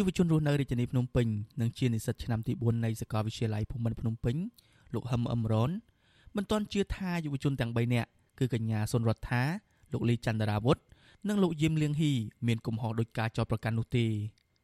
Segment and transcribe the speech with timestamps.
[0.00, 1.26] យុវជនរស់នៅរាជធានីភ្នំពេញ
[1.60, 4.36] និងជានិស្សិតឆ្នាំទី4នៃសាកលវិទ្យាល័យភូមិន្ទភ្នំពេញ
[4.94, 5.70] លោកហឹមអឹមរន
[6.36, 8.08] មិនទាន់ជឿថាយុវជនទាំង3នាក់
[8.38, 9.42] គឺកញ្ញាសុនរដ្ឋា
[9.92, 10.78] លោកលីចន្ទរាវុធ
[11.28, 12.12] និងលោកយឹមលៀងហ៊ី
[12.46, 14.06] មានកំហុសដោយការចោទប្រកាន់នោះទេ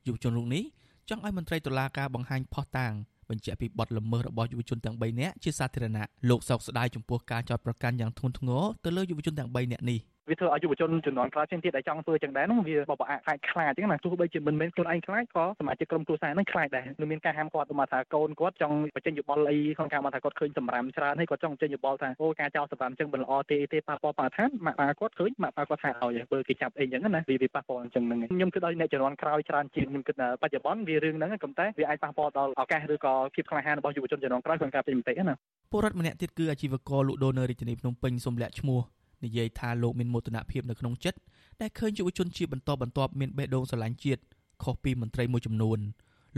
[0.07, 0.65] យុវជនរូបនេះ
[1.09, 2.93] ចង់ឲ្យមន្ត្រីតុលាការបង្ហាញផុសតាង
[3.29, 35.35] បញ្ជាក់ពីបទល្មើសរបស់យុវជនទាំង3នាក់ជាសាធារណៈលោកសោកស្ដាយចំពោះការចោទប្រកាន់យ៉ាងធ្ងន់ធ្ងរទៅលើយុវជនទាំង3នាក់នេះ វាធ្វើឲ្យយុវជនជំនាន់ក្រោយផ្សេងទៀតដែលចង់ធ្វើចឹងដែរនោះវាបបអាខ្លាចខ្លាចចឹងណាទោះបីជាមិនមែនខ្លួនឯងខ្លាចក៏សមាជិកក្រុមគ្រួសារនឹងខ្លាចដែរនឹងមានការហាមគាត់មកថាកូនគាត់ចង់បញ្ចេញយោបល់អីក្នុងការមកថាគាត់ឃើញសម្រាមច្រើនហើយគាត់ចង់បញ្ចេញយោបល់ថាអូការចោលសម្រាមចឹងមិនល្អទេទេប៉ះពាល់បរិស្ថានម៉ាក់ប៉ាគាត់ឃើញម៉ាក់ប៉ាគាត់ថាឲ្យបើគេចាប់អីចឹងណាវាវាប៉ះពាល់ចឹងហ្នឹងខ្ញុំគិតឲ្យអ្នកជំនាន់ក្រោយច្រើនជាងខ្ញុំគិតបច្ចុប្បន្នវារឿងហ្នឹងក៏តែវាអាចប៉ះពាល់ដល់ឱកាសឬក៏ភាពក្លាហានរបស់យុវជនជំនាន់ក្រោយក្នុងការពេញមតិណា
[35.73, 38.81] ពលរដ្ឋម្នាក់ទៀតគឺអាជីវករលក់ដូរនៅរាជធានីភ្នំពេញសូមលាក់ឈ្មោះ
[39.25, 41.19] និយាយថាលោកមានមោទនភាពនៅក្នុងចិត្ត
[41.61, 44.23] ដែលឃើញយុវជនជាបន្តបន្ទាប់មានបេះដូងស្រឡាញ់ជាតិ
[44.63, 45.79] ខុសពីមន្ត្រីមួយចំនួន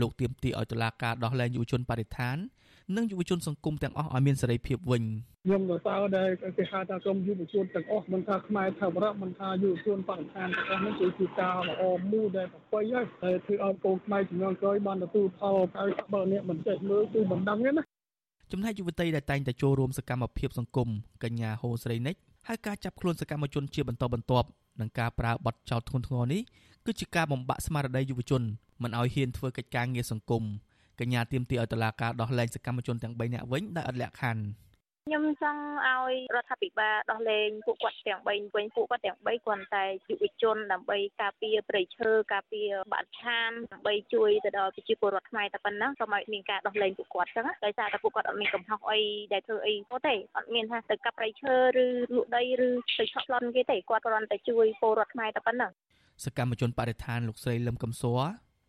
[0.01, 2.37] លោកទៀមទីឲ្យតុលាការដោះលែងយុវជនបរិស្ថាន
[2.97, 5.03] និងយុវជនសង្គមទាំងអស់ឲ្យមានសេរីភាពវិញ
[5.45, 17.83] ខ្ញុំក៏តើដែលគេហៅថាក្រុមយុវជនទាំងអស់មិនថាខ្មែរថាបរៈមិនថាយុវជនបរិស្ថានទាំងអស់នេះគឺជាការល្អមួយដែលប្រពៃហើយតែធ្វើឲ្យកូនខ្មែរជំនាន់ក្រោយបានទទួលផលហើយបើអ្នកមិនចេះមើលគឺមិនដឹងទេណា
[18.51, 20.89] ចំណែកយុវតីដែលតែងតែចូលរួមសកម្មភាពសង្គម
[21.23, 22.15] កញ្ញាហូស្រីនិច
[22.47, 24.47] ហើយការចាប់ខ្លួនសកម្មជនជាបន្តបន្ទាប់
[24.79, 26.41] និងការប្រើបទចោទធ្ងន់ធ្ងរនេះ
[26.85, 28.41] គឺជាការបំបាក់ស្មារតីយុវជន
[28.83, 30.43] មិនឲ្យហ៊ានធ្វើកិច្ចការងារសង្គម
[30.99, 34.43] កញ្ញាទៀមទីឲ្យតុលាការដោះលែងសកម្មជនទាំង3នាក់វិញដោយឥតលក្ខខណ្ឌ
[35.09, 49.01] ខ្ញុំចង់ឲ្យរដ្ឋាភិបាលដោះលែងពួកគាត់ទាំង3វិញពួកគាត់ទាំង3គ្រាន់តែយុវជនដើម្បីការពារប្រៃឈើការពារបរិស្ថានដើម្បីជួយទៅដល់ប្រជាពលរដ្ឋខ្មែរតែប៉ុណ្ណឹងសូមឲ្យមានការដោះលែងពួកគាត់ចឹងដោយសារតែពួកគាត់អត់មានកំហុសអី
[49.33, 49.73] ដែលធ្វើអី
[50.07, 55.71] ទេអត់មានថាទៅកាប់ប្រៃឈើឬលក់ដីឬទៅឆក់ប្លន់គេទេគាត់គ្រាន់តែជួយពលរដ្ឋខ្មែរតែប៉ុណ្ណឹង
[56.25, 58.21] សកម្មជនបរិស្ថានលោកស្រីលឹមកំសួរ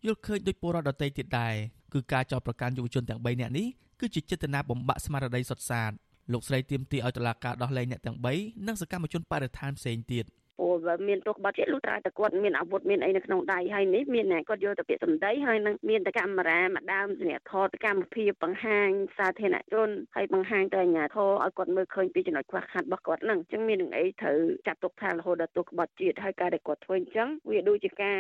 [0.07, 1.55] យល់ឃើញដោយពលរដ្ឋដទៃទៀតដែរ
[1.95, 3.67] គឺការចោទប្រកាន់យុវជនទាំង3នាក់នេះ
[4.01, 5.93] គឺជាចេតនាបំបាក់ស្មារតីសុទ្ធសាធ
[6.33, 10.27] លោកស្រីទៀមទីឲ្យតុលាការដោះលែងអ្នកទាំង3និងសកម្មជនបរិស្ថានផ្សេងទៀត
[10.61, 28.19] ព្រោះបើមានទោសបាត់ជាលុះត្រាតែគាត់មានអាវុធមានអីនៅក្នុងដៃហើយនេះមានអ្នកគាត់យកទៅពាក្យសម្ដីហើយនឹងមានតែកាមេរ៉ាមកដើមអ្នកថតកម្មភាពបង្ហាញសាធារណជនហើយបង្ហាញទៅអាជ្ញាធរឲ្យគាត់មើលឃើញពីចំណុចខ្វះខាតរបស់គាត់ហ្នឹងអញ្ចឹងមាននឹងអីត្រូវចាត់ទុកថារហូតដល់ទោសក្បត់ជាតិហើយការដែលគាត់ធ្វើអញ្ចឹងវាដូចជាការ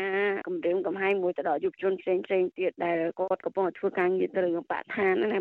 [0.48, 5.40] គម្រាមកំហែងមួយទៅដល់យុវជនផ្សេងផ្សេងទៀតដែលគាត់កំពុងតែធ្វើការងារទៅរឿងបរិស្ថានណា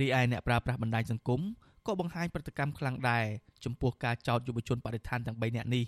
[0.00, 1.40] រីឯអ្នកប្រើប្រាស់បណ្ដាញសង្គម
[1.86, 3.24] ក៏បង្ហាញប្រតិកម្មខ្លាំងដែរ
[3.64, 5.84] ចំពោះការចោទយុវជនបដិឋានទាំង3នាក់នេះ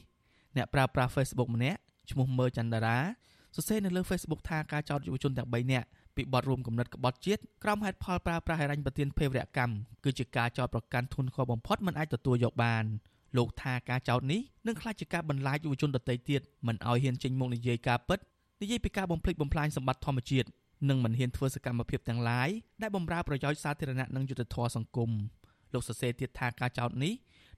[0.57, 1.79] អ្នកប្រើប្រាស់ Facebook ម្នាក់
[2.11, 2.99] ឈ្មោះមើចន្ទរា
[3.57, 5.87] សរសេរនៅលើ Facebook ថាការចោទយុវជនទាំង3នាក់
[6.17, 12.85] ពីបទរួមគំនិតក្បត់ជាតិក្រោមហេតុផលប្រើប្រាស់ហិរញ្ញប្បទានភេរវកម្មគឺជាការចោទប្រកាន់ធ្ងន់ធ្ងរបំផុតមិនអាចទទួលយកបាន
[13.37, 18.19] លោកថាការចោទនេះនឹងក្លាយជាការបន្លាចយុវជនដទៃទៀតមិនឲ្យហ៊ានចេញមុខនិយាយការពិត
[18.63, 20.49] និយាយពីការបំភ្លេចបំផ្លាញសម្បត្តិធម្មជាតិ
[20.89, 22.49] និងមិនហ៊ានធ្វើសកម្មភាពទាំងឡាយ
[22.83, 25.11] ដែលបំរើប្រយោជន៍សាធារណៈនិងយុត្តិធម៌សង្គម
[25.73, 27.13] លោកសរសេរទៀតថាការចោទនេះ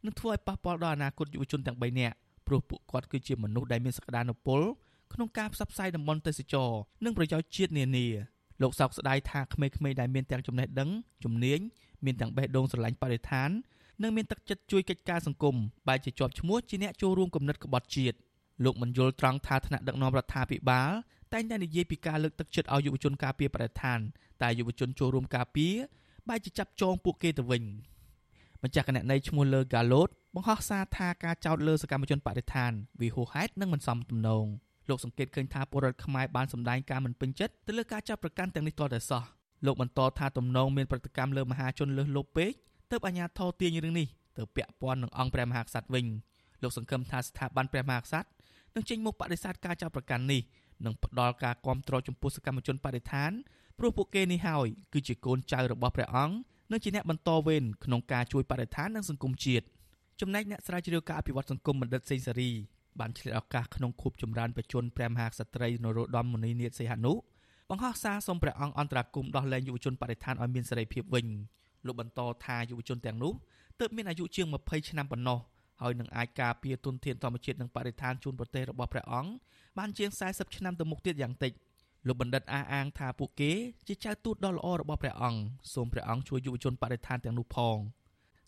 [0.04, 2.16] នឹងធ្វើឲ្យប៉ះពាល់ដល់អនាគតយុវជនទាំង3នាក់
[2.46, 4.60] ព្រោះពួកគាត់គឺជាមនុស្សដែលមានសក្តានុពល
[5.14, 6.70] ក្នុងការផ្សព្វផ្សាយតំបន់ទេសចរ
[7.04, 8.06] និងប្រយោជន៍ជាតិនានា
[8.62, 10.90] លោកសោកស្ដាយថាក្មេងៗដែលមានទាំងចំណេះដឹង
[11.24, 11.60] ជំនាញ
[12.04, 13.50] មានទាំងបេះដូងស្រឡាញ់បរិស្ថាន
[14.02, 15.56] និងមានទឹកចិត្តជួយកិច្ចការសង្គម
[15.88, 18.16] បែរជាជាប់ឈ្មោះជាអ្នកចូលរួមគំនិតក្បត់ជាតិ
[18.64, 20.90] លោកមិនយល់ត្រង់ថាថ្នាក់ដឹកនាំរដ្ឋាភិបាល
[21.32, 23.98] តែងតែនិយាយពីការលើកទឹកចិត្តឲ្យយុវជនការពារបរិស្ថាន
[24.42, 25.74] តែយុវជនចូលរួមការពារ
[26.28, 27.62] បែរជាចាប់ចងពួកគេទៅវិញ។
[28.64, 34.46] ម្ចាស់គណនីឈ្មោះលើកាឡូតបង្ហោះសារថាការចោទលើសកម្មជនបដិឋានវាហួសហេតុនិងមិនសមទំនង
[34.88, 39.22] លោកសង្កេតឃើញថាពលរដ្ឋខ្មែរបានសម្ដែងការមិនពេញចិត្តទៅលើការចាប់ប្រកាន់ទាំងនេះទាល់តែសោះ
[39.66, 42.52] លោកបន្តថាទំនងមានប្រតិកម្មលើមហាជនលើសលប់ពេក
[42.90, 44.06] ទើបអាជ្ញាធរទាញរឿងនេះ
[44.38, 46.06] ទៅពាក់ព័ន្ធនឹងអង្គព្រះមហាក្សត្រវិញ
[46.62, 48.28] លោកសង្ឃឹមថាស្ថាប័នព្រះមហាក្សត្រ
[48.74, 50.40] នឹងចេញមុខបដិសេធការចាប់ប្រកាន់នេះ
[50.84, 53.30] និងផ្ដល់ការគ្រប់គ្រងចំពោះសកម្មជនបដិឋាន
[53.78, 56.36] ព្រោះពួកគេនេះហើយគឺជាកូនចៅរបស់ព្រះអង្គ
[56.70, 59.64] និងជាអ្នកបន្តវេនក្នុងការជួយបរិស្ថាននិងសង្គមជាតិ
[60.20, 62.50] ចំណែកអ្នកស្រាវជ្រាវការអភិវឌ្ឍសង្គមបណ្ឌិតសេងសេរី
[63.00, 67.12] បានឆ្លៀតឱកាសក្នុងខួបចម្រើនបច្ចុប្បន្នព្រះមហាក្សត្រីនរោត្តមមុនីនាថសីហនុ
[67.70, 71.26] បង្ហោះសារសូមព្រះអង្គអន្តរាគមដោះលែងយុវជនបរិស្ថានឲ្យមានសេរីភាពវិញ
[71.86, 73.32] លោកបន្តថាយុវជនទាំងនោះ
[73.80, 75.38] ទើបមានអាយុជាង20ឆ្នាំប៉ុណ្ណោះ
[75.82, 79.30] ហើយនឹងអាចការពារទុនធានធម្មជាតិនិងបរិស្ថានជូនប្រទេសរបស់ព្រះអង្គ
[79.78, 81.52] បានជាង40ឆ្នាំទៅមុខទៀតយ៉ាងតិច។
[82.06, 83.52] លោកបណ្ឌិតអះអាងថាពួកគេ
[83.86, 85.40] ជាចៅទូតដ៏ល្អរបស់ព្រះអង្គ
[85.74, 87.76] សូមព្រះអង្គជួយយុវជនបរិស្ថានទាំងនោះផង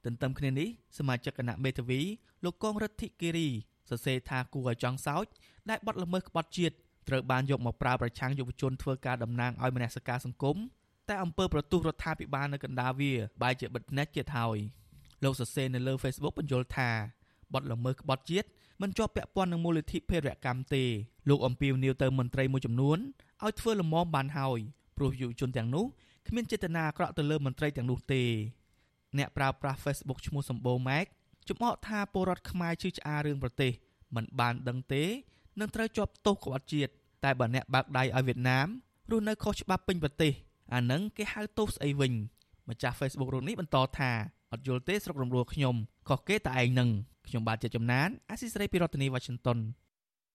[0.05, 0.69] ទន្ទឹមគ្នានេះ
[0.99, 2.01] សមាជិកគណៈមេធាវី
[2.45, 3.49] លោកកងរដ្ឋិគិរី
[3.91, 5.27] សរសេរថាគួរឲ្យចង់សោច
[5.71, 6.75] ដែលបាត់ល្មើសក្បត់ជាតិ
[7.09, 10.57] ត្រូវបានយកមកប្រើប្រឆាំងយុវជនធ្វើការតំណាងឲ្យមនសិការសង្គម
[11.09, 13.13] តែអង្គើប្រទូសរដ្ឋាភិបាលនៅកណ្ដាលវា
[13.43, 14.59] បែរជាបិទភ្នែកទៀតហើយ
[15.25, 16.91] លោកសរសេរនៅលើ Facebook បញ្យល់ថា
[17.55, 18.49] បទល្មើសក្បត់ជាតិ
[18.83, 20.85] មិនជាប់ពាក់ព័ន្ធនឹងមូលនិធិភេរវកម្មទេ
[21.29, 22.99] លោកអំពីវនីវទៅមន្ត្រីមួយចំនួន
[23.45, 24.61] ឲ្យធ្វើលំមបានហើយ
[24.97, 25.85] ព្រោះយុវជនទាំងនោះ
[26.29, 28.23] គ្មានចេតនាអាក្រក់ទៅលើមន្ត្រីទាំងនោះទេ
[29.19, 31.07] អ្នកប្រើប្រាស់ Facebook ឈ្មោះសម្បូរម៉ែក
[31.49, 33.73] ចំអកថាពលរដ្ឋខ្មែរជឿឆ្អារឿងប្រទេស
[34.15, 35.05] មិនបានដឹងទេ
[35.61, 36.91] នឹងត្រូវជាប់ទោសក្បត់ជាតិ
[37.25, 38.67] តែបើអ្នកបើកដៃឲ្យវៀតណាម
[39.11, 40.33] រស់នៅខុសច្បាប់ពេញប្រទេស
[40.75, 42.13] អានឹងគេហៅទោសស្អីវិញ
[42.69, 44.11] ម្ចាស់ Facebook រូបនេះបន្តថា
[44.53, 45.75] អត់យល់ទេស្រុករំលោះខ្ញុំ
[46.09, 46.91] ខុសគេតែឯងនឹង
[47.33, 49.59] ខ្ញុំបាទជាចំណានអាស៊ីសេរីពីរដ្ឋធានី Washington